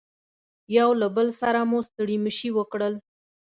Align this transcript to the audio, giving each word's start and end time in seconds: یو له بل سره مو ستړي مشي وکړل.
یو 0.77 0.89
له 1.01 1.07
بل 1.15 1.27
سره 1.41 1.59
مو 1.69 1.79
ستړي 1.89 2.17
مشي 2.25 2.49
وکړل. 2.57 2.93